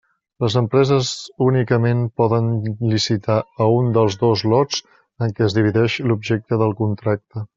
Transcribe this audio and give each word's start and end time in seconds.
Les 0.43 0.53
empreses 0.59 1.09
únicament 1.47 1.99
poden 2.21 2.47
licitar 2.95 3.37
a 3.65 3.69
un 3.81 3.93
dels 3.99 4.17
dos 4.23 4.45
lots 4.55 4.83
en 5.27 5.37
què 5.41 5.47
es 5.51 5.59
divideix 5.61 6.01
l'objecte 6.13 6.61
del 6.65 6.77
contracte. 6.85 7.47